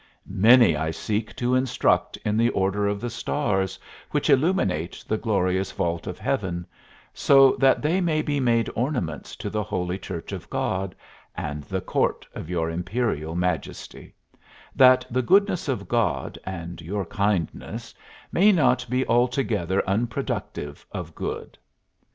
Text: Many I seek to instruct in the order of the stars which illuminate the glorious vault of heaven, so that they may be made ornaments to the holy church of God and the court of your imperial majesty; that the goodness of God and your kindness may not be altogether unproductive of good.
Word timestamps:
Many 0.31 0.75
I 0.75 0.89
seek 0.89 1.35
to 1.35 1.53
instruct 1.53 2.17
in 2.25 2.35
the 2.35 2.49
order 2.49 2.87
of 2.87 2.99
the 2.99 3.09
stars 3.11 3.77
which 4.09 4.31
illuminate 4.31 5.05
the 5.07 5.15
glorious 5.19 5.71
vault 5.71 6.07
of 6.07 6.17
heaven, 6.17 6.65
so 7.13 7.55
that 7.57 7.83
they 7.83 8.01
may 8.01 8.23
be 8.23 8.39
made 8.39 8.67
ornaments 8.73 9.35
to 9.35 9.47
the 9.51 9.61
holy 9.61 9.99
church 9.99 10.31
of 10.31 10.49
God 10.49 10.95
and 11.35 11.61
the 11.65 11.81
court 11.81 12.25
of 12.33 12.49
your 12.49 12.67
imperial 12.67 13.35
majesty; 13.35 14.15
that 14.75 15.05
the 15.11 15.21
goodness 15.21 15.67
of 15.67 15.87
God 15.87 16.39
and 16.47 16.81
your 16.81 17.05
kindness 17.05 17.93
may 18.31 18.51
not 18.51 18.83
be 18.89 19.05
altogether 19.05 19.87
unproductive 19.87 20.83
of 20.91 21.13
good. 21.13 21.59